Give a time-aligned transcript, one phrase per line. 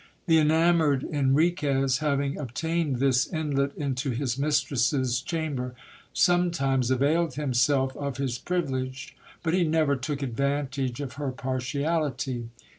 [0.25, 5.75] The enamoured Enriquez having obtained this inlet into his mistress's cham ber,
[6.11, 12.49] sometimes availed himself of his privilege; but he never took advantage of her partiality.